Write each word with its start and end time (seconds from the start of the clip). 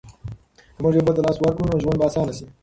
که 0.75 0.79
موږ 0.83 0.93
یو 0.95 1.05
بل 1.07 1.13
ته 1.17 1.21
لاس 1.25 1.37
ورکړو 1.39 1.69
نو 1.69 1.81
ژوند 1.83 1.97
به 1.99 2.05
اسانه 2.09 2.33
شي. 2.37 2.45